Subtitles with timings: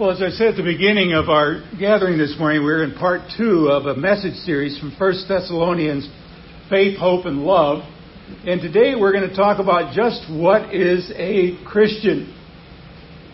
[0.00, 3.20] Well, as I said at the beginning of our gathering this morning, we're in part
[3.36, 6.08] two of a message series from 1 Thessalonians
[6.70, 7.82] Faith, Hope, and Love.
[8.46, 12.34] And today we're going to talk about just what is a Christian.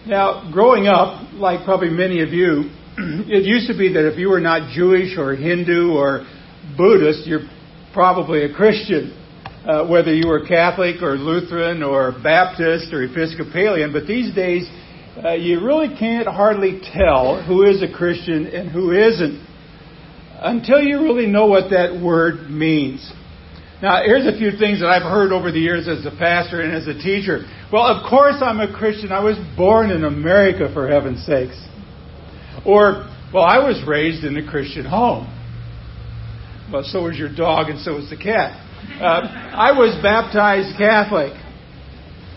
[0.08, 2.64] Now, growing up, like probably many of you,
[2.98, 6.26] it used to be that if you were not Jewish or Hindu or
[6.76, 7.46] Buddhist, you're
[7.94, 9.16] probably a Christian.
[9.64, 14.68] Uh, whether you were Catholic or Lutheran or Baptist or Episcopalian, but these days
[15.24, 19.46] uh, you really can't hardly tell who is a Christian and who isn't
[20.40, 23.12] until you really know what that word means.
[23.82, 26.72] Now, here's a few things that I've heard over the years as a pastor and
[26.74, 27.44] as a teacher.
[27.72, 29.12] Well, of course I'm a Christian.
[29.12, 31.58] I was born in America, for heaven's sakes.
[32.64, 35.32] Or, well, I was raised in a Christian home.
[36.72, 38.60] Well, so was your dog and so was the cat.
[39.00, 41.32] Uh, I was baptized Catholic.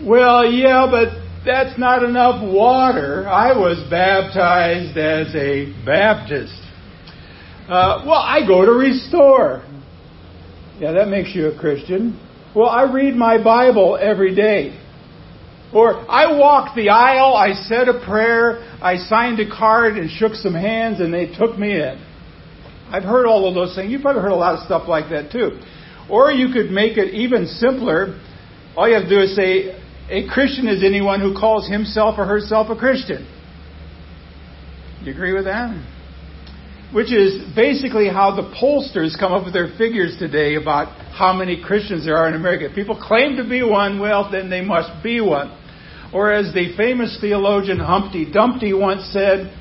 [0.04, 3.28] Well, yeah, but that's not enough water.
[3.28, 6.54] I was baptized as a Baptist.
[7.68, 9.64] Uh, well, I go to Restore.
[10.80, 12.20] Yeah, that makes you a Christian.
[12.56, 14.80] Well, I read my Bible every day.
[15.74, 20.34] Or I walked the aisle, I said a prayer, I signed a card and shook
[20.34, 22.04] some hands, and they took me in.
[22.92, 23.92] I've heard all of those things.
[23.92, 25.60] You've probably heard a lot of stuff like that too.
[26.10, 28.20] Or you could make it even simpler.
[28.76, 29.80] All you have to do is say,
[30.10, 33.28] a Christian is anyone who calls himself or herself a Christian.
[35.02, 35.72] You agree with that?
[36.92, 41.62] Which is basically how the pollsters come up with their figures today about how many
[41.62, 42.66] Christians there are in America.
[42.66, 45.56] If people claim to be one, well, then they must be one.
[46.12, 49.54] Or as the famous theologian Humpty Dumpty once said,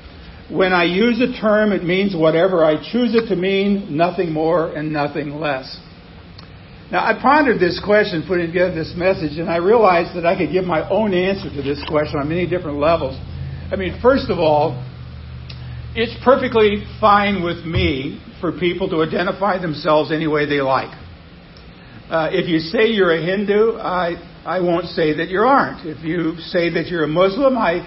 [0.49, 4.75] when I use a term, it means whatever I choose it to mean, nothing more
[4.75, 5.79] and nothing less.
[6.91, 10.51] Now, I pondered this question putting together this message, and I realized that I could
[10.51, 13.15] give my own answer to this question on many different levels.
[13.71, 14.83] I mean, first of all,
[15.93, 20.89] it's perfectly fine with me for people to identify themselves any way they like.
[22.09, 25.85] Uh, if you say you're a Hindu, I, I won't say that you aren't.
[25.85, 27.85] If you say that you're a Muslim, I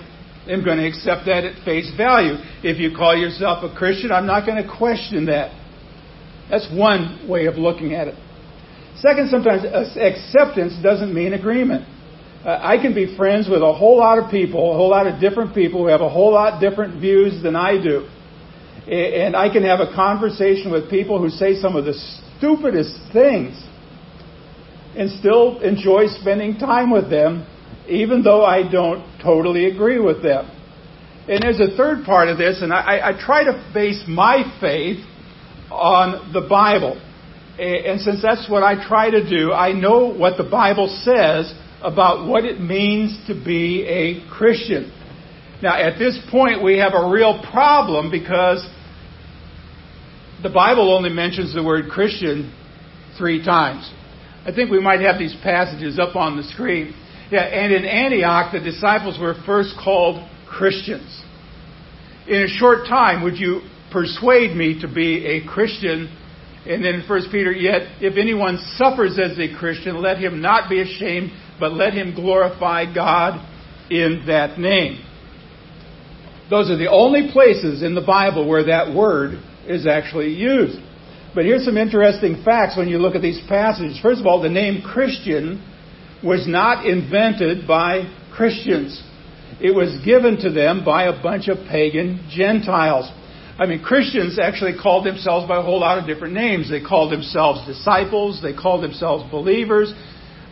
[0.48, 2.34] am going to accept that at face value.
[2.62, 5.50] If you call yourself a Christian, I'm not going to question that.
[6.48, 8.14] That's one way of looking at it.
[8.96, 9.64] Second, sometimes
[9.96, 11.86] acceptance doesn't mean agreement.
[12.44, 15.20] Uh, I can be friends with a whole lot of people, a whole lot of
[15.20, 18.08] different people who have a whole lot different views than I do.
[18.90, 23.54] And I can have a conversation with people who say some of the stupidest things
[24.96, 27.46] and still enjoy spending time with them,
[27.88, 30.50] even though I don't totally agree with them.
[31.28, 35.04] And there's a third part of this, and I, I try to base my faith
[35.70, 37.00] on the Bible.
[37.58, 41.52] And since that's what I try to do, I know what the Bible says
[41.82, 44.90] about what it means to be a Christian.
[45.62, 48.66] Now, at this point, we have a real problem because
[50.42, 52.52] the Bible only mentions the word Christian
[53.18, 53.90] three times.
[54.44, 56.94] I think we might have these passages up on the screen.
[57.30, 61.22] Yeah, and in Antioch, the disciples were first called Christians.
[62.26, 63.60] In a short time, would you
[63.92, 66.10] persuade me to be a Christian
[66.66, 70.70] and then in 1 Peter, yet if anyone suffers as a Christian, let him not
[70.70, 73.40] be ashamed, but let him glorify God
[73.90, 75.04] in that name.
[76.50, 80.78] Those are the only places in the Bible where that word is actually used.
[81.34, 83.98] But here's some interesting facts when you look at these passages.
[84.00, 85.66] First of all, the name Christian
[86.22, 89.02] was not invented by Christians.
[89.60, 93.10] It was given to them by a bunch of pagan Gentiles.
[93.58, 96.70] I mean, Christians actually called themselves by a whole lot of different names.
[96.70, 99.92] They called themselves disciples, they called themselves believers,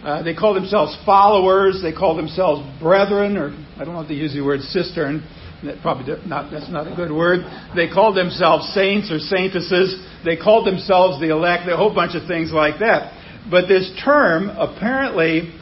[0.04, 4.14] uh, they called themselves followers, they called themselves brethren, or I don't know if they
[4.14, 5.26] use the word sistren.
[5.64, 7.40] That probably not, that's not a good word.
[7.76, 10.24] They called themselves saints or saintesses.
[10.24, 13.12] They called themselves the elect, a whole bunch of things like that.
[13.50, 15.52] But this term apparently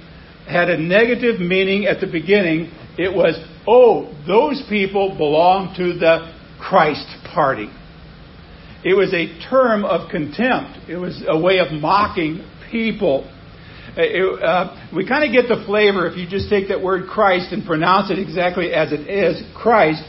[0.46, 2.70] had a negative meaning at the beginning.
[2.96, 3.34] It was,
[3.66, 7.70] oh, those people belong to the Christ party.
[8.84, 10.88] It was a term of contempt.
[10.88, 13.28] It was a way of mocking people.
[13.96, 17.52] It, uh, we kind of get the flavor if you just take that word Christ
[17.52, 20.04] and pronounce it exactly as it is, Christ.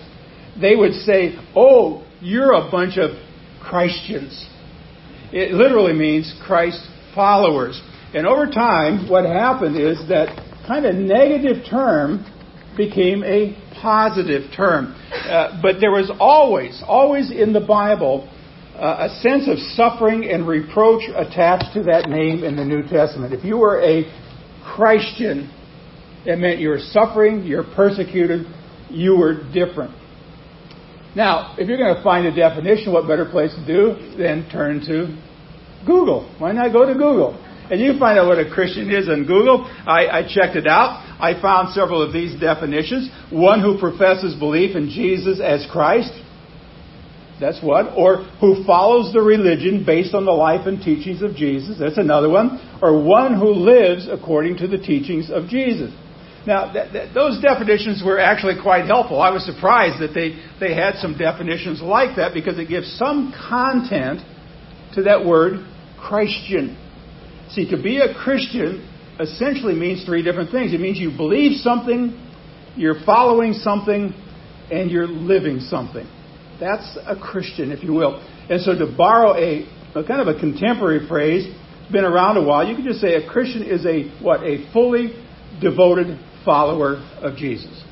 [0.60, 3.12] They would say, "Oh, you're a bunch of
[3.62, 4.48] Christians."
[5.32, 6.86] It literally means Christ
[7.16, 7.82] followers.
[8.14, 10.36] And over time, what happened is that
[10.68, 12.26] kind of negative term
[12.78, 14.96] became a positive term.
[15.12, 18.30] Uh, but there was always, always in the Bible,
[18.76, 23.34] uh, a sense of suffering and reproach attached to that name in the New Testament.
[23.34, 24.06] If you were a
[24.64, 25.52] Christian,
[26.26, 28.46] it meant you were suffering, you're persecuted,
[28.90, 29.92] you were different.
[31.16, 34.80] Now, if you're going to find a definition, what better place to do than turn
[34.86, 35.18] to
[35.86, 36.34] Google?
[36.38, 37.34] Why not go to Google?
[37.72, 39.66] And you find out what a Christian is on Google.
[39.86, 41.06] I, I checked it out.
[41.20, 43.10] I found several of these definitions.
[43.32, 46.12] One who professes belief in Jesus as Christ.
[47.40, 47.90] That's one.
[47.96, 51.78] Or who follows the religion based on the life and teachings of Jesus.
[51.80, 52.60] That's another one.
[52.82, 55.94] Or one who lives according to the teachings of Jesus.
[56.48, 59.22] Now, th- th- those definitions were actually quite helpful.
[59.22, 63.32] I was surprised that they, they had some definitions like that because it gives some
[63.32, 64.22] content
[64.96, 65.66] to that word
[66.00, 66.78] Christian.
[67.52, 68.88] See, to be a Christian
[69.20, 70.74] essentially means three different things.
[70.74, 72.18] It means you believe something,
[72.76, 74.14] you're following something,
[74.72, 76.08] and you're living something.
[76.60, 78.24] That's a Christian, if you will.
[78.50, 79.66] And so to borrow a,
[79.96, 81.54] a kind of a contemporary phrase,
[81.92, 84.44] been around a while, you could just say a Christian is a what?
[84.44, 85.14] A fully
[85.60, 87.84] devoted follower of Jesus.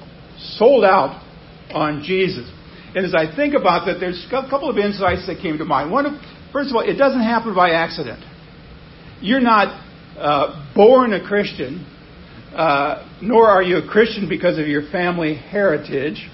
[0.57, 1.24] Sold out
[1.74, 2.50] on Jesus.
[2.95, 5.92] And as I think about that, there's a couple of insights that came to mind.
[5.92, 6.19] One
[6.54, 8.24] first of all, it doesn't happen by accident.
[9.22, 9.84] You're not
[10.18, 11.86] uh, born a Christian,
[12.54, 16.30] uh, nor are you a Christian because of your family heritage.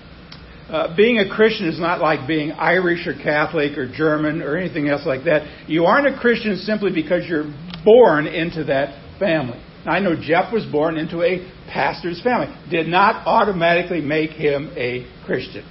[0.70, 4.90] Uh, being a Christian is not like being Irish or Catholic or German or anything
[4.90, 5.70] else like that.
[5.70, 7.54] You aren't a Christian simply because you're
[7.86, 9.62] born into that family.
[9.86, 11.40] Now, I know Jeff was born into a
[11.70, 12.48] pastor's family.
[12.70, 15.66] Did not automatically make him a Christian.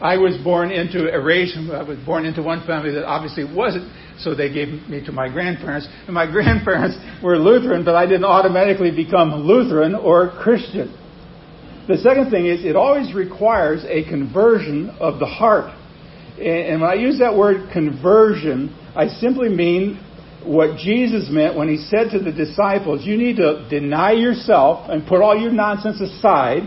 [0.00, 1.56] I was born into a race.
[1.56, 5.28] I was born into one family that obviously wasn't, so they gave me to my
[5.28, 5.88] grandparents.
[6.06, 10.94] And my grandparents were Lutheran, but I didn't automatically become Lutheran or Christian.
[11.88, 15.74] The second thing is, it always requires a conversion of the heart.
[16.38, 20.04] And when I use that word conversion, I simply mean
[20.44, 25.06] what Jesus meant when he said to the disciples, You need to deny yourself and
[25.06, 26.62] put all your nonsense aside,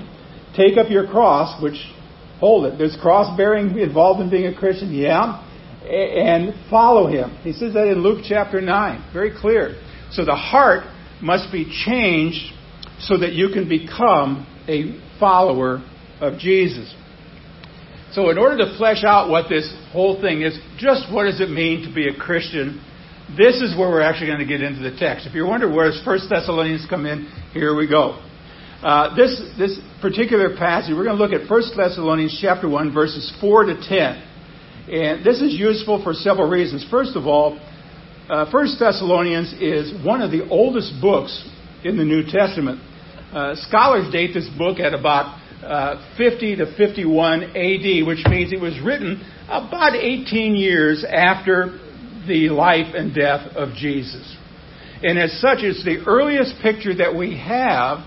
[0.55, 1.77] take up your cross, which,
[2.39, 5.47] hold it, there's cross bearing involved in being a Christian, yeah,
[5.83, 7.37] and follow him.
[7.43, 9.81] He says that in Luke chapter 9, very clear.
[10.11, 10.83] So the heart
[11.21, 12.53] must be changed
[12.99, 15.83] so that you can become a follower
[16.19, 16.93] of Jesus.
[18.11, 21.49] So, in order to flesh out what this whole thing is, just what does it
[21.49, 22.83] mean to be a Christian?
[23.37, 25.25] This is where we're actually going to get into the text.
[25.25, 28.21] If you're wondering where does First Thessalonians come in, here we go.
[28.83, 33.31] Uh, this this particular passage, we're going to look at First Thessalonians chapter one, verses
[33.39, 34.21] four to ten,
[34.89, 36.85] and this is useful for several reasons.
[36.89, 37.59] First of all,
[38.29, 41.47] uh, First Thessalonians is one of the oldest books
[41.83, 42.79] in the New Testament.
[43.33, 48.59] Uh, scholars date this book at about uh, 50 to 51 AD, which means it
[48.59, 51.79] was written about 18 years after
[52.27, 54.37] the life and death of Jesus.
[55.03, 57.99] And as such, it's the earliest picture that we have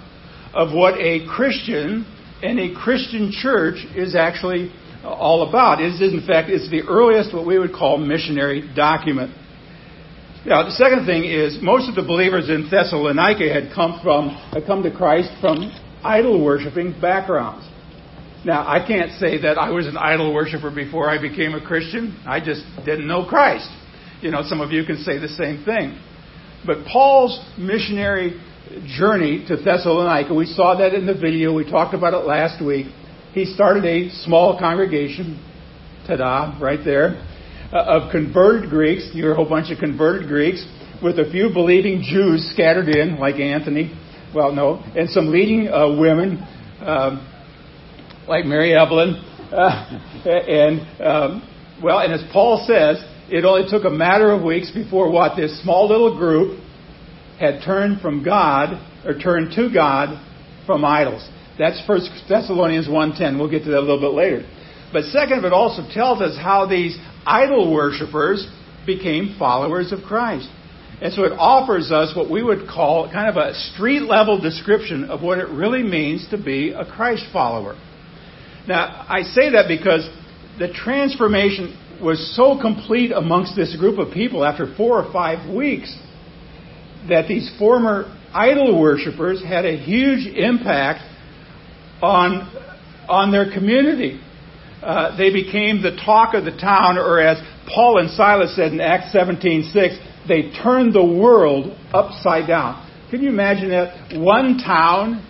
[0.53, 2.07] of what a Christian
[2.43, 4.73] and a Christian church is actually
[5.05, 5.81] all about.
[5.81, 9.33] It is, in fact, it's the earliest what we would call missionary document.
[10.47, 14.67] Now, the second thing is most of the believers in Thessalonica had come from had
[14.67, 15.73] come to Christ from
[16.03, 17.67] idol worshiping backgrounds.
[18.45, 22.21] Now, I can't say that I was an idol worshiper before I became a Christian.
[22.27, 23.71] I just didn't know Christ.
[24.21, 25.99] You know, some of you can say the same thing.
[26.67, 28.39] But Paul's missionary
[28.99, 31.55] journey to Thessalonica, we saw that in the video.
[31.55, 32.87] We talked about it last week.
[33.35, 35.43] He started a small congregation,
[36.07, 37.21] ta-da, right there
[37.73, 39.11] uh, of converted Greeks.
[39.13, 40.65] You're a whole bunch of converted Greeks
[41.03, 43.93] with a few believing Jews scattered in, like Anthony.
[44.33, 46.47] Well, no, and some leading uh, women,
[46.81, 47.27] um,
[48.29, 49.17] like Mary Evelyn,
[49.51, 51.49] uh, and um,
[51.83, 55.61] well, and as Paul says, it only took a matter of weeks before what this
[55.61, 56.61] small little group
[57.41, 60.25] had turned from God or turned to God
[60.67, 61.29] from idols.
[61.59, 63.39] That's First Thessalonians 1:10.
[63.39, 64.45] We'll get to that a little bit later.
[64.93, 66.97] But second, it also tells us how these
[67.27, 68.47] idol worshippers
[68.87, 70.49] became followers of Christ.
[71.01, 75.05] And so it offers us what we would call kind of a street level description
[75.05, 77.77] of what it really means to be a Christ follower.
[78.67, 80.09] Now, I say that because
[80.59, 85.97] the transformation was so complete amongst this group of people after four or five weeks
[87.09, 91.03] that these former idol worshippers had a huge impact
[92.03, 92.51] on,
[93.09, 94.21] on their community
[94.85, 97.39] uh, they became the talk of the town, or as
[97.75, 102.87] Paul and Silas said in Acts 17:6, they turned the world upside down.
[103.11, 104.19] Can you imagine that?
[104.21, 105.25] One town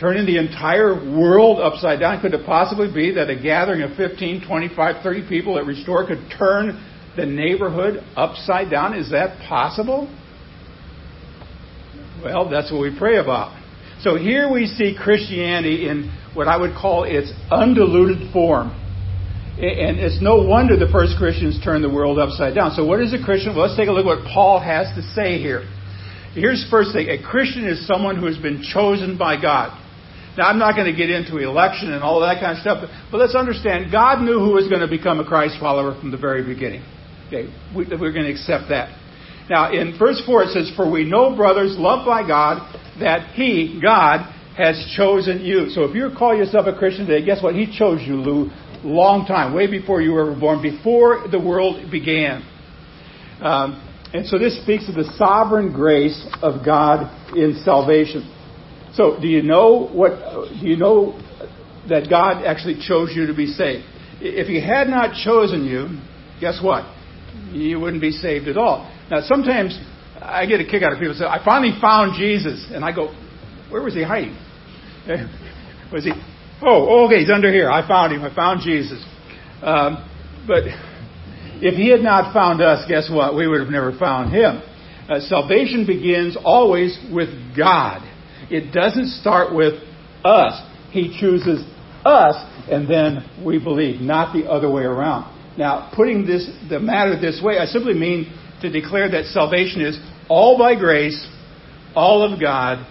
[0.00, 2.20] turning the entire world upside down.
[2.22, 6.24] Could it possibly be that a gathering of 15, 25, 30 people at Restore could
[6.36, 6.82] turn
[7.14, 8.94] the neighborhood upside down?
[8.94, 10.08] Is that possible?
[12.24, 13.63] Well, that's what we pray about.
[14.00, 18.80] So here we see Christianity in what I would call its undiluted form.
[19.54, 22.72] And it's no wonder the first Christians turned the world upside down.
[22.72, 23.54] So what is a Christian?
[23.54, 25.62] Well, let's take a look at what Paul has to say here.
[26.34, 27.08] Here's the first thing.
[27.08, 29.80] A Christian is someone who has been chosen by God.
[30.36, 33.18] Now, I'm not going to get into election and all that kind of stuff, but
[33.18, 36.42] let's understand God knew who was going to become a Christ follower from the very
[36.42, 36.82] beginning.
[37.28, 38.90] Okay, we, we're going to accept that.
[39.48, 42.66] Now, in verse 4, it says, For we know, brothers, loved by God,
[43.00, 45.70] that He, God, has chosen you.
[45.70, 47.54] So if you call yourself a Christian today, guess what?
[47.54, 48.50] He chose you, Lou,
[48.84, 52.42] long time, way before you were ever born, before the world began.
[53.40, 53.80] Um,
[54.12, 58.30] and so this speaks of the sovereign grace of God in salvation.
[58.94, 60.50] So, do you know what?
[60.60, 61.20] Do you know
[61.88, 63.84] that God actually chose you to be saved?
[64.20, 65.98] If He had not chosen you,
[66.40, 66.84] guess what?
[67.50, 68.88] You wouldn't be saved at all.
[69.10, 69.76] Now, sometimes
[70.20, 73.14] I get a kick out of people say, "I finally found Jesus," and I go,
[73.70, 74.36] "Where was He hiding?
[75.92, 76.12] was He?
[76.62, 77.70] Oh, okay, He's under here.
[77.70, 78.22] I found Him.
[78.22, 79.04] I found Jesus."
[79.62, 80.08] Um,
[80.46, 80.64] but
[81.60, 83.34] if He had not found us, guess what?
[83.34, 84.62] We would have never found Him.
[85.08, 88.00] Uh, salvation begins always with God.
[88.50, 89.74] It doesn't start with
[90.24, 90.62] us.
[90.90, 91.64] He chooses
[92.04, 92.36] us,
[92.70, 95.32] and then we believe, not the other way around.
[95.58, 98.32] Now, putting this the matter this way, I simply mean
[98.64, 101.28] to declare that salvation is all by grace,
[101.94, 102.86] all of God,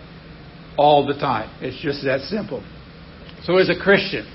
[0.78, 1.50] all the time.
[1.62, 2.64] It's just that simple.
[3.44, 4.26] So, as a Christian,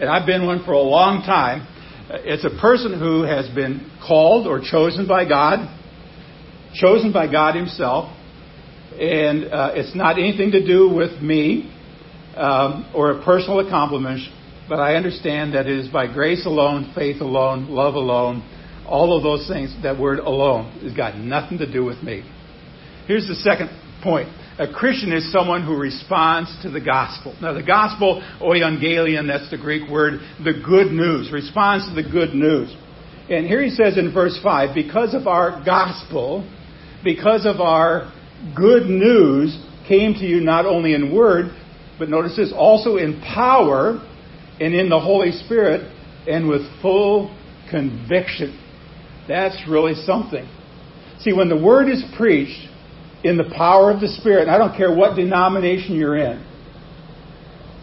[0.00, 1.66] and I've been one for a long time,
[2.10, 5.60] it's a person who has been called or chosen by God,
[6.74, 8.14] chosen by God Himself,
[8.98, 11.72] and uh, it's not anything to do with me
[12.36, 14.20] um, or a personal accomplishment,
[14.68, 18.42] but I understand that it is by grace alone, faith alone, love alone,
[18.86, 19.74] all of those things.
[19.82, 22.22] That word alone has got nothing to do with me.
[23.06, 23.70] Here's the second
[24.02, 24.28] point.
[24.58, 27.34] A Christian is someone who responds to the gospel.
[27.40, 32.34] Now, the gospel, euangelion, that's the Greek word, the good news, responds to the good
[32.34, 32.74] news.
[33.30, 36.48] And here he says in verse 5 because of our gospel,
[37.02, 38.12] because of our
[38.54, 39.56] good news
[39.88, 41.46] came to you not only in word,
[41.98, 44.00] but notice this, also in power
[44.60, 45.90] and in the Holy Spirit
[46.26, 47.34] and with full
[47.70, 48.58] conviction.
[49.28, 50.48] That's really something.
[51.20, 52.68] See, when the word is preached
[53.24, 56.44] in the power of the Spirit, and I don't care what denomination you're in,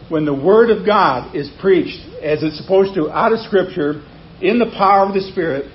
[0.09, 4.03] when the word of God is preached as it's supposed to out of Scripture
[4.41, 5.71] in the power of the Spirit,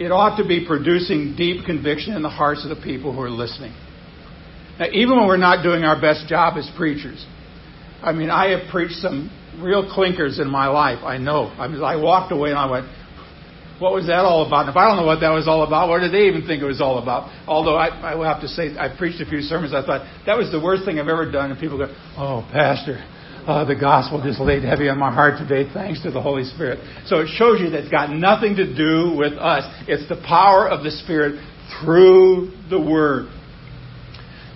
[0.00, 3.30] it ought to be producing deep conviction in the hearts of the people who are
[3.30, 3.74] listening.
[4.78, 7.24] Now, even when we're not doing our best job as preachers,
[8.02, 9.30] I mean, I have preached some
[9.60, 11.02] real clinkers in my life.
[11.02, 11.46] I know.
[11.58, 12.86] I, mean, I walked away and I went,
[13.78, 14.66] what was that all about?
[14.66, 16.62] And if I don't know what that was all about, what did they even think
[16.62, 17.28] it was all about?
[17.46, 20.36] Although I, I will have to say, I preached a few sermons, I thought, that
[20.36, 21.50] was the worst thing I've ever done.
[21.50, 23.04] And people go, oh, Pastor,
[23.46, 26.80] uh, the gospel just laid heavy on my heart today, thanks to the Holy Spirit.
[27.06, 29.64] So it shows you that it's got nothing to do with us.
[29.86, 31.36] It's the power of the Spirit
[31.78, 33.28] through the Word.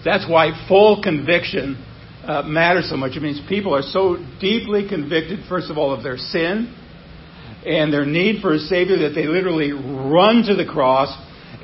[0.03, 1.77] That's why full conviction
[2.25, 3.17] uh, matters so much.
[3.17, 6.75] It means people are so deeply convicted, first of all, of their sin
[7.67, 11.15] and their need for a Savior that they literally run to the cross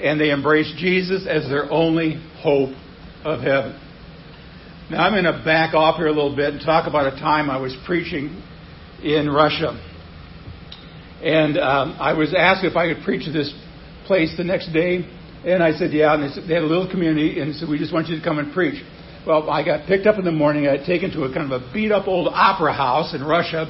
[0.03, 2.75] and they embrace Jesus as their only hope
[3.25, 3.81] of heaven.
[4.91, 7.51] Now, I'm going to back off here a little bit and talk about a time
[7.51, 8.43] I was preaching
[9.03, 9.75] in Russia.
[11.23, 13.53] And um, I was asked if I could preach at this
[14.07, 15.09] place the next day.
[15.45, 16.15] And I said, yeah.
[16.15, 18.23] And they, said, they had a little community, and said, we just want you to
[18.23, 18.83] come and preach.
[19.27, 20.69] Well, I got picked up in the morning.
[20.69, 23.67] I got taken to a kind of a beat up old opera house in Russia.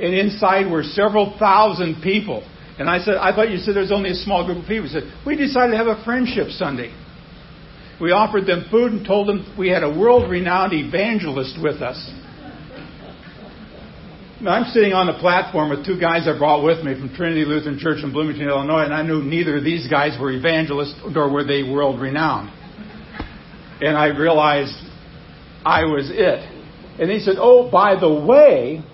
[0.00, 2.48] And inside were several thousand people.
[2.78, 4.86] And I said, I thought you said there was only a small group of people.
[4.86, 6.94] He said, we decided to have a friendship Sunday.
[8.00, 11.98] We offered them food and told them we had a world renowned evangelist with us.
[14.40, 17.44] Now, I'm sitting on the platform with two guys I brought with me from Trinity
[17.44, 21.28] Lutheran Church in Bloomington, Illinois, and I knew neither of these guys were evangelists nor
[21.28, 22.48] were they world renowned.
[23.80, 24.78] And I realized
[25.64, 26.38] I was it.
[27.00, 28.84] And he said, Oh, by the way,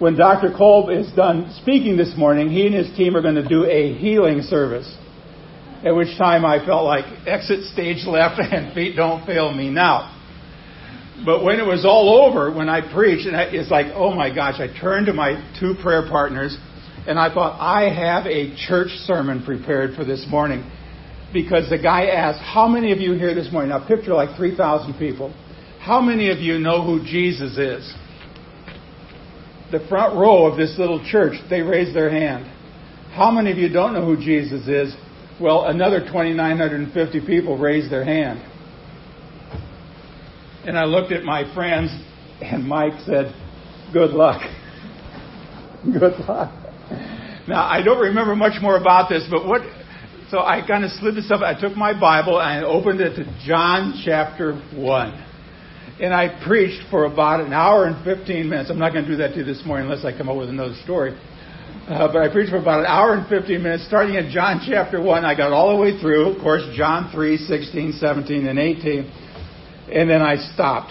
[0.00, 0.52] when Dr.
[0.56, 3.94] Kolb is done speaking this morning, he and his team are going to do a
[3.94, 4.96] healing service
[5.84, 10.16] at which time I felt like exit stage left and feet don't fail me now.
[11.24, 14.58] But when it was all over, when I preached, and it's like, oh my gosh,
[14.58, 16.56] I turned to my two prayer partners
[17.06, 20.70] and I thought, I have a church sermon prepared for this morning.
[21.32, 23.70] Because the guy asked, How many of you here this morning?
[23.70, 25.32] Now, picture like 3,000 people.
[25.78, 27.94] How many of you know who Jesus is?
[29.70, 32.46] The front row of this little church, they raised their hand.
[33.12, 34.94] How many of you don't know who Jesus is?
[35.40, 38.40] Well, another 2,950 people raised their hand.
[40.66, 41.90] And I looked at my friends,
[42.40, 43.34] and Mike said,
[43.92, 44.42] Good luck.
[45.84, 46.52] Good luck.
[47.48, 49.62] Now, I don't remember much more about this, but what,
[50.30, 51.40] so I kind of slid this up.
[51.40, 55.26] I took my Bible and I opened it to John chapter 1.
[56.00, 58.70] And I preached for about an hour and 15 minutes.
[58.70, 60.48] I'm not going to do that to you this morning unless I come up with
[60.48, 61.12] another story.
[61.86, 65.02] Uh, but I preached for about an hour and 15 minutes, starting in John chapter
[65.02, 65.24] 1.
[65.26, 69.12] I got all the way through, of course, John 3, 16, 17, and 18.
[69.92, 70.90] And then I stopped.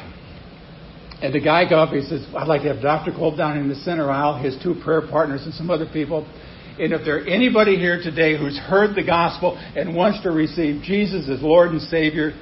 [1.24, 3.12] And the guy got up, he says, I'd like to have Dr.
[3.12, 6.28] Cole down in the center aisle, his two prayer partners, and some other people.
[6.80, 11.28] And if there's anybody here today who's heard the gospel and wants to receive Jesus
[11.30, 12.34] as Lord and Savior,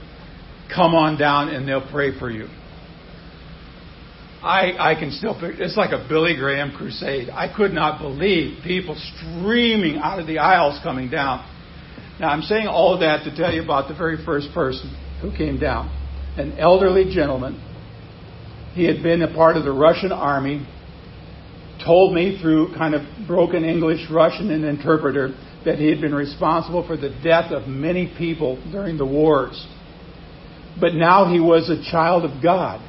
[0.73, 2.47] come on down and they'll pray for you.
[4.41, 7.29] I, I can still, it's like a Billy Graham crusade.
[7.29, 11.45] I could not believe people streaming out of the aisles coming down.
[12.19, 15.35] Now, I'm saying all of that to tell you about the very first person who
[15.35, 15.89] came down.
[16.37, 17.63] An elderly gentleman.
[18.73, 20.67] He had been a part of the Russian army
[21.83, 25.29] told me through kind of broken English, Russian, and interpreter
[25.65, 29.65] that he had been responsible for the death of many people during the wars.
[30.79, 32.81] But now he was a child of God.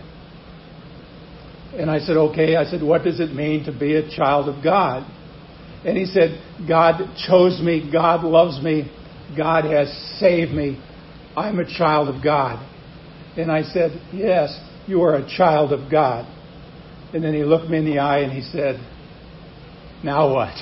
[1.74, 2.56] And I said, okay.
[2.56, 5.08] I said, what does it mean to be a child of God?
[5.84, 7.88] And he said, God chose me.
[7.92, 8.90] God loves me.
[9.36, 10.82] God has saved me.
[11.36, 12.64] I'm a child of God.
[13.36, 16.26] And I said, yes, you are a child of God.
[17.12, 18.80] And then he looked me in the eye and he said,
[20.04, 20.48] Now what?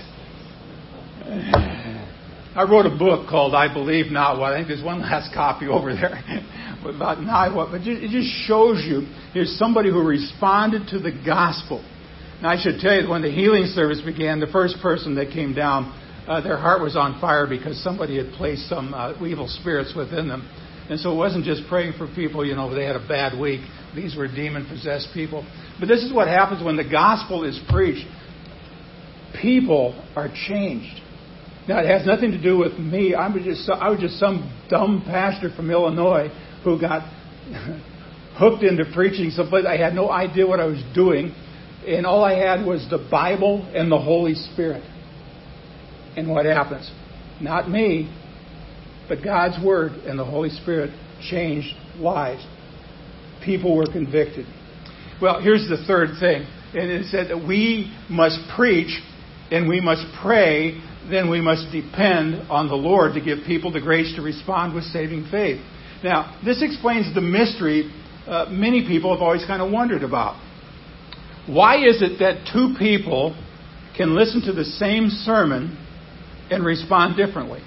[2.56, 4.52] I wrote a book called I Believe Now What.
[4.52, 6.22] I think there's one last copy over there
[6.94, 7.18] about
[7.54, 7.70] what.
[7.70, 11.84] But it just shows you here's somebody who responded to the gospel.
[12.42, 15.54] Now, I should tell you, when the healing service began, the first person that came
[15.54, 15.88] down,
[16.28, 20.28] uh, their heart was on fire because somebody had placed some uh, evil spirits within
[20.28, 20.46] them.
[20.90, 23.60] And so it wasn't just praying for people, you know, they had a bad week.
[23.94, 25.46] These were demon possessed people.
[25.80, 28.06] But this is what happens when the gospel is preached.
[29.40, 31.00] People are changed.
[31.66, 33.14] Now, it has nothing to do with me.
[33.14, 36.28] I was just, I was just some dumb pastor from Illinois
[36.66, 37.08] who got
[38.36, 39.64] hooked into preaching someplace.
[39.66, 41.32] I had no idea what I was doing.
[41.86, 44.82] And all I had was the Bible and the Holy Spirit.
[46.16, 46.90] And what happens?
[47.40, 48.12] Not me,
[49.08, 50.90] but God's Word and the Holy Spirit
[51.30, 52.44] changed lives.
[53.44, 54.46] People were convicted.
[55.22, 56.48] Well, here's the third thing.
[56.74, 59.00] And it said that we must preach
[59.52, 63.80] and we must pray, then we must depend on the Lord to give people the
[63.80, 65.60] grace to respond with saving faith.
[66.04, 67.90] Now, this explains the mystery
[68.26, 70.34] uh, many people have always kind of wondered about.
[71.46, 73.40] Why is it that two people
[73.96, 75.78] can listen to the same sermon
[76.50, 77.60] and respond differently?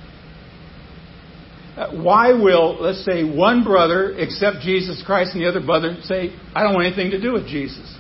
[1.78, 6.36] Uh, why will, let's say, one brother accept Jesus Christ and the other brother say,
[6.54, 7.98] I don't want anything to do with Jesus?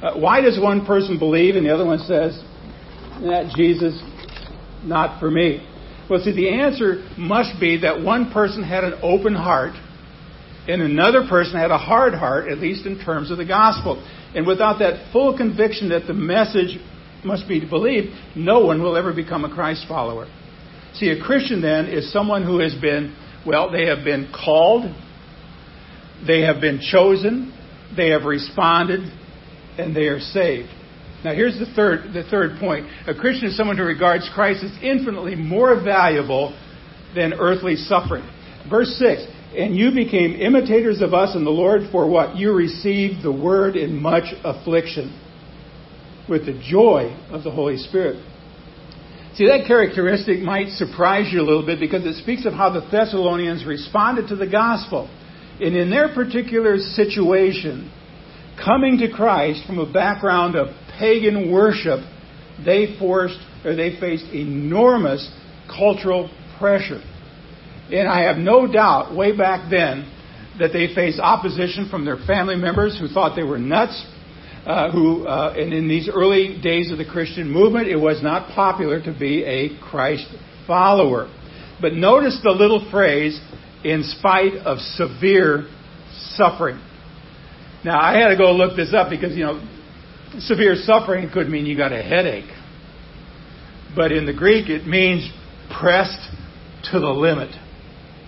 [0.00, 2.40] Uh, why does one person believe and the other one says,
[3.22, 4.00] that Jesus,
[4.84, 5.66] not for me?
[6.08, 9.74] Well, see, the answer must be that one person had an open heart
[10.68, 14.04] and another person had a hard heart, at least in terms of the gospel.
[14.34, 16.78] And without that full conviction that the message
[17.24, 20.28] must be believed, no one will ever become a Christ follower.
[20.94, 23.14] See, a Christian then is someone who has been,
[23.46, 24.84] well, they have been called,
[26.26, 27.52] they have been chosen,
[27.96, 29.00] they have responded,
[29.78, 30.68] and they are saved.
[31.26, 32.86] Now, here's the third, the third point.
[33.08, 36.56] A Christian is someone who regards Christ as infinitely more valuable
[37.16, 38.22] than earthly suffering.
[38.70, 39.26] Verse 6
[39.58, 42.36] And you became imitators of us in the Lord for what?
[42.36, 45.20] You received the word in much affliction
[46.28, 48.24] with the joy of the Holy Spirit.
[49.34, 52.86] See, that characteristic might surprise you a little bit because it speaks of how the
[52.88, 55.10] Thessalonians responded to the gospel.
[55.60, 57.90] And in their particular situation,
[58.64, 62.00] coming to Christ from a background of pagan worship,
[62.64, 65.28] they forced or they faced enormous
[65.68, 67.02] cultural pressure.
[67.90, 70.12] And I have no doubt way back then
[70.58, 74.04] that they faced opposition from their family members who thought they were nuts
[74.66, 78.52] uh, who, uh, and in these early days of the Christian movement, it was not
[78.52, 80.26] popular to be a Christ
[80.66, 81.30] follower.
[81.80, 83.40] But notice the little phrase,
[83.84, 85.68] in spite of severe
[86.34, 86.80] suffering.
[87.84, 89.62] Now, I had to go look this up because, you know,
[90.38, 92.50] severe suffering could mean you got a headache.
[93.94, 95.30] But in the Greek, it means
[95.80, 96.28] pressed
[96.90, 97.54] to the limit.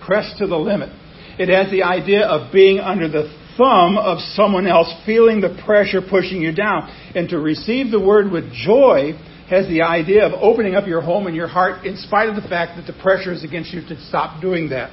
[0.05, 0.89] Pressed to the limit.
[1.37, 6.01] It has the idea of being under the thumb of someone else, feeling the pressure
[6.01, 6.89] pushing you down.
[7.15, 9.13] And to receive the word with joy
[9.49, 12.47] has the idea of opening up your home and your heart in spite of the
[12.47, 14.91] fact that the pressure is against you to stop doing that.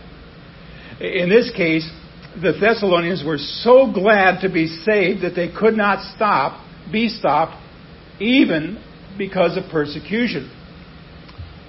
[1.01, 1.89] In this case,
[2.41, 7.57] the Thessalonians were so glad to be saved that they could not stop, be stopped,
[8.21, 8.83] even
[9.19, 10.51] because of persecution.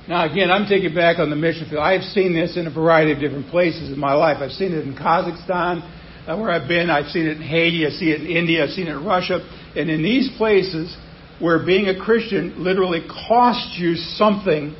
[0.07, 1.81] Now, again, I'm taking back on the mission field.
[1.81, 4.37] I've seen this in a variety of different places in my life.
[4.39, 5.83] I've seen it in Kazakhstan,
[6.27, 6.89] uh, where I've been.
[6.89, 7.85] I've seen it in Haiti.
[7.85, 8.63] I see it in India.
[8.63, 9.39] I've seen it in Russia.
[9.75, 10.95] And in these places
[11.39, 14.75] where being a Christian literally costs you something,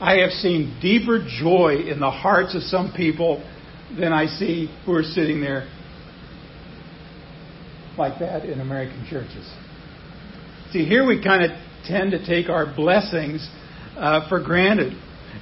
[0.00, 3.42] I have seen deeper joy in the hearts of some people
[3.98, 5.68] than I see who are sitting there
[7.98, 9.48] like that in American churches.
[10.72, 13.48] See, here we kind of tend to take our blessings
[13.96, 14.92] uh, for granted.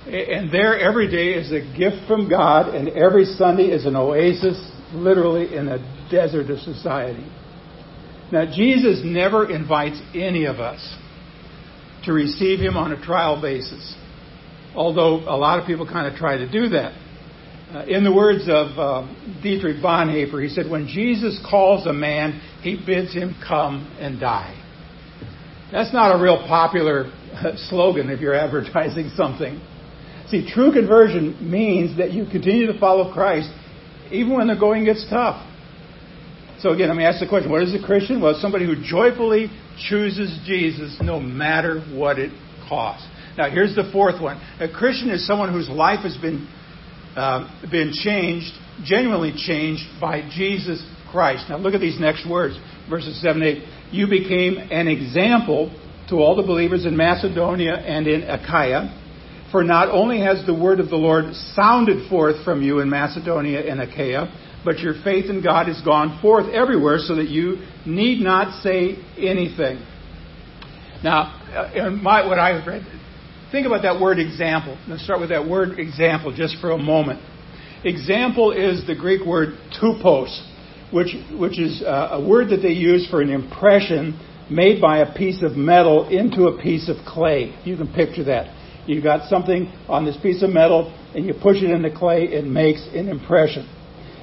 [0.06, 4.56] And there, every day is a gift from God, and every Sunday is an oasis,
[4.94, 7.26] literally, in a desert of society.
[8.30, 10.96] Now, Jesus never invites any of us
[12.04, 13.96] to receive Him on a trial basis,
[14.76, 16.92] although a lot of people kind of try to do that.
[17.72, 22.40] Uh, in the words of uh, Dietrich Bonhoeffer, he said, When Jesus calls a man,
[22.62, 24.62] he bids him come and die.
[25.72, 27.10] That's not a real popular
[27.68, 29.60] slogan if you're advertising something.
[30.28, 33.50] See, true conversion means that you continue to follow Christ
[34.10, 35.44] even when the going gets tough.
[36.60, 38.20] So again, let me ask the question, what is a Christian?
[38.20, 39.48] Well, somebody who joyfully
[39.88, 42.32] chooses Jesus no matter what it
[42.68, 43.06] costs.
[43.36, 44.40] Now, here's the fourth one.
[44.58, 46.48] A Christian is someone whose life has been,
[47.16, 48.52] uh, been changed,
[48.84, 51.46] genuinely changed by Jesus Christ.
[51.48, 53.62] Now, look at these next words, verses 7 8.
[53.90, 55.74] You became an example
[56.08, 59.02] to all the believers in Macedonia and in Achaia.
[59.50, 63.60] For not only has the word of the Lord sounded forth from you in Macedonia
[63.60, 64.26] and Achaia,
[64.64, 68.96] but your faith in God has gone forth everywhere so that you need not say
[69.16, 69.78] anything.
[71.04, 72.82] Now, uh, in my, what I've read,
[73.56, 74.76] think about that word example.
[74.86, 77.20] Let's start with that word example just for a moment.
[77.84, 80.28] Example is the Greek word tupos,
[80.92, 85.14] which, which is uh, a word that they use for an impression made by a
[85.16, 87.58] piece of metal into a piece of clay.
[87.64, 88.54] You can picture that.
[88.86, 92.44] You've got something on this piece of metal, and you push it into clay, it
[92.44, 93.66] makes an impression.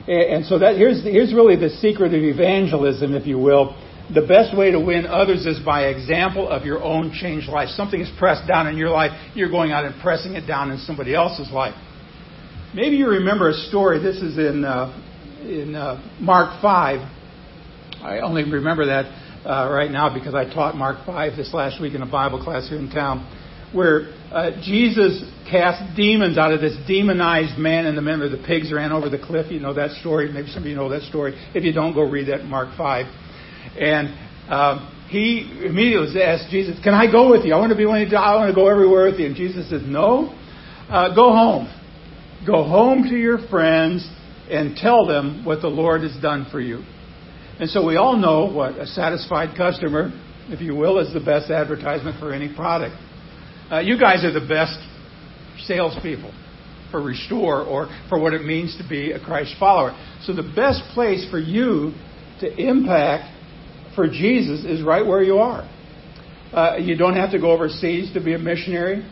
[0.07, 3.75] And so that here's here's really the secret of evangelism, if you will.
[4.13, 7.69] The best way to win others is by example of your own changed life.
[7.69, 10.77] Something is pressed down in your life, you're going out and pressing it down in
[10.77, 11.73] somebody else's life.
[12.75, 13.99] Maybe you remember a story.
[13.99, 14.99] This is in uh,
[15.41, 17.01] in uh, Mark five.
[18.01, 19.05] I only remember that
[19.45, 22.67] uh, right now because I taught Mark 5 this last week in a Bible class
[22.69, 23.27] here in town,
[23.73, 28.29] where uh, Jesus cast demons out of this demonized man in the middle.
[28.29, 29.51] The pigs ran over the cliff.
[29.51, 30.31] You know that story.
[30.31, 31.33] Maybe some of you know that story.
[31.53, 33.05] If you don't, go read that Mark 5.
[33.79, 34.09] And
[34.51, 37.53] um, he immediately asked Jesus, Can I go with you?
[37.53, 39.27] I want to be willing to I want to go everywhere with you.
[39.27, 40.37] And Jesus says, No.
[40.89, 41.67] Uh, go home.
[42.45, 44.07] Go home to your friends
[44.49, 46.83] and tell them what the Lord has done for you.
[47.59, 50.11] And so we all know what a satisfied customer,
[50.49, 52.95] if you will, is the best advertisement for any product.
[53.71, 54.77] Uh, you guys are the best
[55.65, 56.33] salespeople
[56.91, 59.97] for Restore or for what it means to be a Christ follower.
[60.23, 61.93] So the best place for you
[62.41, 63.32] to impact
[63.95, 65.69] for Jesus is right where you are.
[66.51, 69.03] Uh, you don't have to go overseas to be a missionary.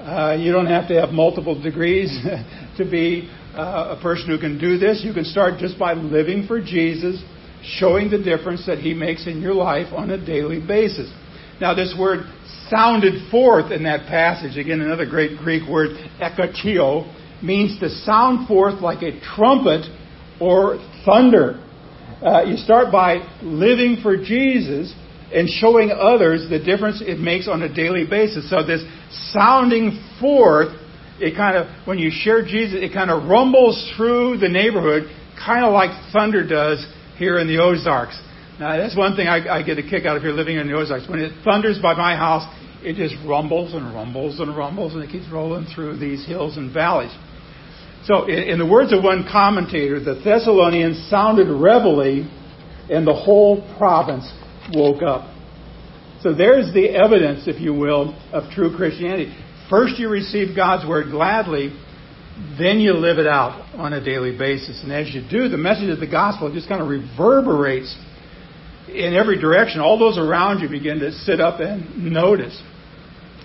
[0.00, 2.10] Uh, you don't have to have multiple degrees
[2.76, 5.02] to be uh, a person who can do this.
[5.04, 7.22] You can start just by living for Jesus
[7.62, 11.12] showing the difference that he makes in your life on a daily basis.
[11.60, 12.20] Now, this word
[12.70, 15.90] sounded forth in that passage, again, another great Greek word,
[16.20, 17.04] ekatio,
[17.42, 19.84] means to sound forth like a trumpet
[20.40, 21.62] or thunder.
[22.22, 24.94] Uh, you start by living for Jesus
[25.32, 28.50] and showing others the difference it makes on a daily basis.
[28.50, 28.84] So this
[29.32, 30.68] sounding forth,
[31.18, 35.04] it kind of, when you share Jesus, it kind of rumbles through the neighborhood,
[35.38, 36.84] kind of like thunder does
[37.16, 38.20] here in the Ozarks.
[38.58, 40.74] Now, that's one thing I, I get a kick out of here living in the
[40.74, 41.08] Ozarks.
[41.08, 42.44] When it thunders by my house,
[42.82, 46.72] it just rumbles and rumbles and rumbles, and it keeps rolling through these hills and
[46.72, 47.12] valleys.
[48.10, 52.26] So, in, in the words of one commentator, the Thessalonians sounded reveille,
[52.90, 54.28] and the whole province
[54.72, 55.32] woke up.
[56.20, 59.32] So, there's the evidence, if you will, of true Christianity.
[59.70, 61.72] First, you receive God's word gladly,
[62.58, 64.82] then you live it out on a daily basis.
[64.82, 67.96] And as you do, the message of the gospel just kind of reverberates
[68.88, 69.80] in every direction.
[69.80, 72.60] All those around you begin to sit up and notice.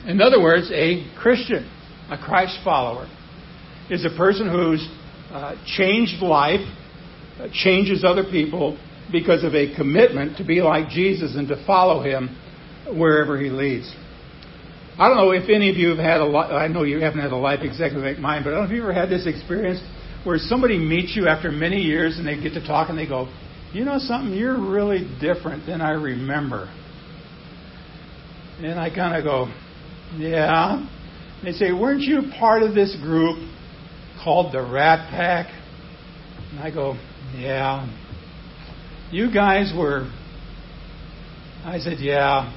[0.07, 1.69] In other words, a Christian,
[2.09, 3.07] a Christ follower,
[3.89, 4.87] is a person who's
[5.31, 6.65] uh, changed life,
[7.39, 8.77] uh, changes other people
[9.11, 12.35] because of a commitment to be like Jesus and to follow him
[12.97, 13.93] wherever he leads.
[14.97, 17.19] I don't know if any of you have had a life, I know you haven't
[17.19, 19.27] had a life exactly like mine, but I don't know if you ever had this
[19.27, 19.81] experience
[20.23, 23.27] where somebody meets you after many years and they get to talk and they go,
[23.73, 26.73] you know something, you're really different than I remember.
[28.59, 29.53] And I kind of go,
[30.17, 30.87] yeah.
[31.43, 33.37] They say, weren't you part of this group
[34.25, 35.53] called the Rat Pack?
[36.49, 36.97] And I go,
[37.37, 37.87] yeah.
[39.11, 40.11] You guys were.
[41.63, 42.51] I said, yeah.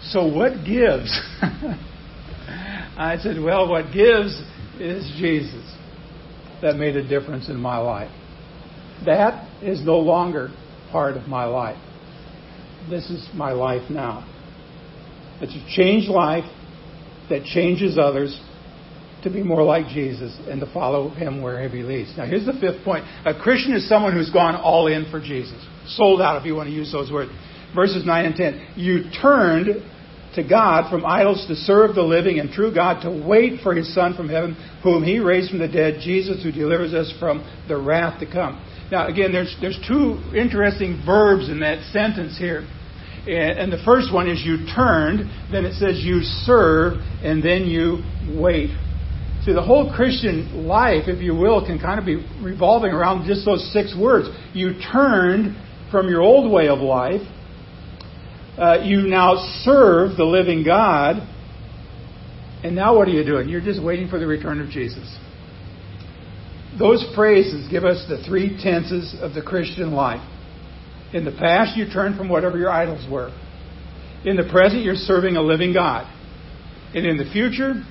[0.04, 1.20] so what gives?
[2.96, 4.32] I said, well, what gives
[4.80, 5.76] is Jesus.
[6.62, 8.10] That made a difference in my life.
[9.04, 10.48] That is no longer
[10.90, 11.78] part of my life.
[12.88, 14.26] This is my life now.
[15.40, 16.44] It's a changed life
[17.28, 18.40] that changes others
[19.22, 22.16] to be more like Jesus and to follow him wherever he leads.
[22.16, 23.04] Now, here's the fifth point.
[23.24, 25.64] A Christian is someone who's gone all in for Jesus.
[25.86, 27.30] Sold out, if you want to use those words.
[27.74, 28.68] Verses 9 and 10.
[28.76, 29.82] You turned
[30.34, 33.92] to God from idols to serve the living and true God, to wait for his
[33.94, 37.76] Son from heaven, whom he raised from the dead, Jesus, who delivers us from the
[37.76, 38.64] wrath to come.
[38.90, 42.66] Now, again, there's, there's two interesting verbs in that sentence here.
[43.26, 47.66] And, and the first one is you turned, then it says you serve, and then
[47.66, 48.02] you
[48.38, 48.70] wait.
[49.44, 53.44] See, the whole Christian life, if you will, can kind of be revolving around just
[53.44, 54.28] those six words.
[54.54, 55.56] You turned
[55.90, 57.22] from your old way of life.
[58.56, 61.16] Uh, you now serve the living God.
[62.62, 63.48] And now what are you doing?
[63.48, 65.18] You're just waiting for the return of Jesus.
[66.78, 70.26] Those phrases give us the three tenses of the Christian life.
[71.12, 73.36] In the past, you turned from whatever your idols were.
[74.24, 76.06] In the present, you're serving a living God.
[76.94, 77.82] And in the future,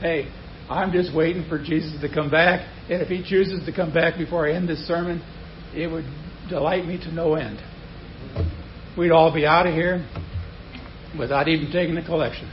[0.00, 0.32] hey,
[0.68, 2.66] I'm just waiting for Jesus to come back.
[2.90, 5.22] And if he chooses to come back before I end this sermon,
[5.74, 6.04] it would
[6.48, 7.60] delight me to no end.
[8.98, 10.06] We'd all be out of here
[11.18, 12.50] without even taking a collection.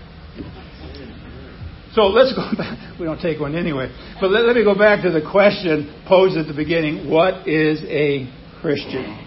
[1.93, 2.99] So let's go back.
[2.99, 3.93] We don't take one anyway.
[4.19, 7.81] But let, let me go back to the question posed at the beginning What is
[7.85, 8.29] a
[8.61, 9.22] Christian?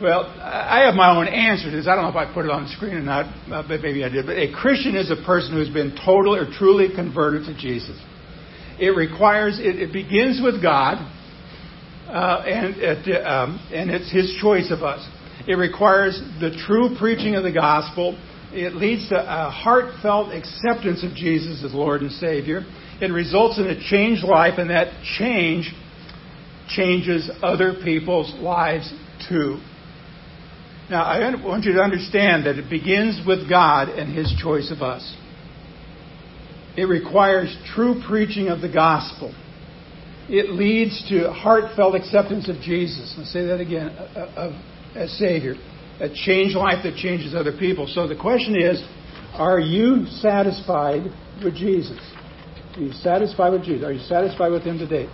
[0.00, 1.86] Well, I have my own answer to this.
[1.86, 4.02] I don't know if I put it on the screen or not, uh, but maybe
[4.02, 4.24] I did.
[4.24, 8.00] But a Christian is a person who's been totally or truly converted to Jesus.
[8.78, 10.96] It requires, it, it begins with God,
[12.08, 15.06] uh, and, it, um, and it's His choice of us.
[15.46, 18.16] It requires the true preaching of the gospel.
[18.52, 22.62] It leads to a heartfelt acceptance of Jesus as Lord and Savior.
[23.02, 25.74] It results in a changed life, and that change
[26.68, 28.90] changes other people's lives
[29.28, 29.60] too.
[30.90, 34.82] Now, I want you to understand that it begins with God and His choice of
[34.82, 35.16] us.
[36.76, 39.32] It requires true preaching of the gospel.
[40.28, 43.14] It leads to heartfelt acceptance of Jesus.
[43.16, 45.54] I'll say that again, of Savior.
[46.00, 47.86] A changed life that changes other people.
[47.86, 48.82] So the question is,
[49.34, 51.04] are you satisfied
[51.44, 52.00] with Jesus?
[52.74, 53.84] Are you satisfied with Jesus?
[53.84, 55.06] Are you satisfied with Him today?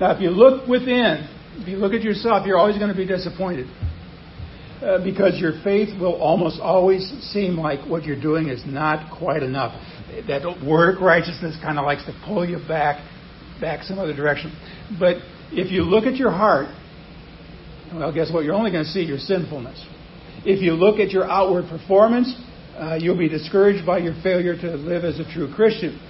[0.00, 3.06] Now, if you look within, if you look at yourself, you're always going to be
[3.06, 3.68] disappointed.
[4.80, 9.42] Uh, because your faith will almost always seem like what you're doing is not quite
[9.42, 9.74] enough.
[10.26, 13.04] That work righteousness kind of likes to pull you back,
[13.60, 14.56] back some other direction.
[14.98, 15.16] But
[15.52, 16.68] if you look at your heart,
[17.92, 18.44] well, guess what?
[18.44, 19.84] You're only going to see your sinfulness.
[20.46, 22.34] If you look at your outward performance,
[22.78, 26.00] uh, you'll be discouraged by your failure to live as a true Christian.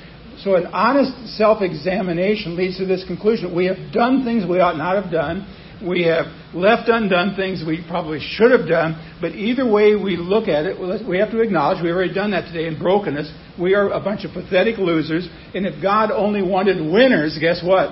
[0.44, 3.54] So, an honest self examination leads to this conclusion.
[3.54, 5.44] We have done things we ought not have done.
[5.86, 10.46] We have left undone things we probably should have done, but either way we look
[10.48, 13.32] at it, we have to acknowledge we've already done that today in brokenness.
[13.58, 17.90] We are a bunch of pathetic losers, and if God only wanted winners, guess what?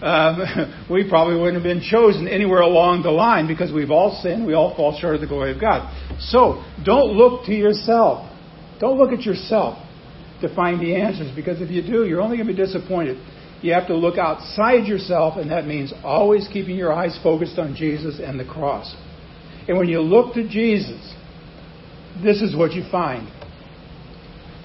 [0.00, 4.46] Um, we probably wouldn't have been chosen anywhere along the line because we've all sinned,
[4.46, 5.92] we all fall short of the glory of God.
[6.20, 8.24] So, don't look to yourself.
[8.80, 9.84] Don't look at yourself
[10.40, 13.18] to find the answers because if you do, you're only going to be disappointed.
[13.60, 17.74] You have to look outside yourself, and that means always keeping your eyes focused on
[17.74, 18.94] Jesus and the cross.
[19.66, 21.14] And when you look to Jesus,
[22.22, 23.28] this is what you find.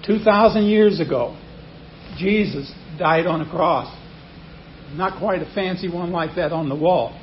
[0.05, 1.37] 2,000 years ago,
[2.17, 3.93] Jesus died on a cross.
[4.95, 7.19] Not quite a fancy one like that on the wall.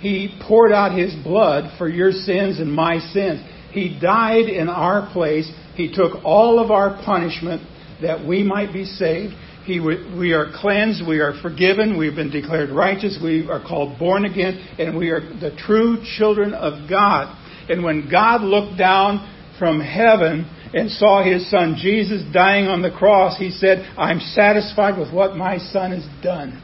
[0.00, 3.40] He poured out his blood for your sins and my sins.
[3.70, 5.50] He died in our place.
[5.74, 7.62] He took all of our punishment
[8.02, 9.32] that we might be saved.
[9.64, 14.24] He, we are cleansed, we are forgiven, we've been declared righteous, we are called born
[14.24, 17.38] again, and we are the true children of God.
[17.68, 19.28] And when God looked down
[19.60, 24.98] from heaven and saw his son Jesus dying on the cross, he said, I'm satisfied
[24.98, 26.60] with what my son has done.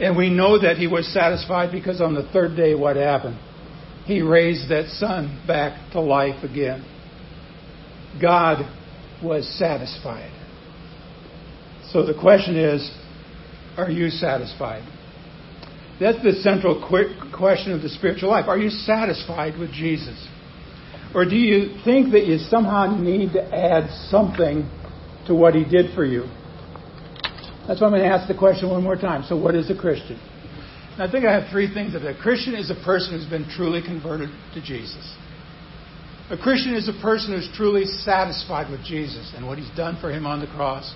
[0.00, 3.38] And we know that he was satisfied because on the third day, what happened?
[4.06, 6.84] He raised that son back to life again.
[8.20, 8.64] God
[9.22, 10.35] was satisfied.
[11.92, 12.90] So the question is
[13.76, 14.86] are you satisfied?
[16.00, 16.80] That's the central
[17.34, 18.46] question of the spiritual life.
[18.48, 20.28] Are you satisfied with Jesus?
[21.14, 24.68] Or do you think that you somehow need to add something
[25.26, 26.24] to what he did for you?
[27.66, 29.24] That's why I'm going to ask the question one more time.
[29.24, 30.20] So, what is a Christian?
[30.92, 32.16] And I think I have three things of that.
[32.16, 35.16] A Christian is a person who's been truly converted to Jesus.
[36.30, 40.10] A Christian is a person who's truly satisfied with Jesus and what he's done for
[40.10, 40.92] him on the cross.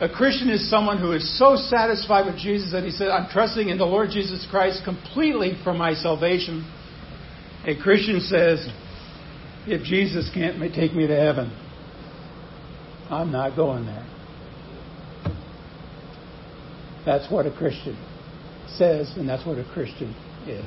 [0.00, 3.68] A Christian is someone who is so satisfied with Jesus that he said, I'm trusting
[3.68, 6.64] in the Lord Jesus Christ completely for my salvation.
[7.66, 8.66] A Christian says,
[9.66, 11.52] if Jesus can't take me to heaven,
[13.10, 14.06] I'm not going there.
[17.04, 17.94] That's what a Christian
[18.68, 20.14] says, and that's what a Christian
[20.46, 20.64] is.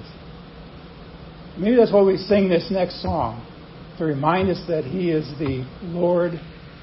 [1.57, 3.47] Maybe that's why we sing this next song,
[3.97, 6.33] to remind us that He is the Lord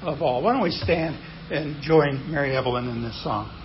[0.01, 0.41] of all.
[0.43, 1.15] Why don't we stand?
[1.51, 3.60] And join Mary Evelyn in this song.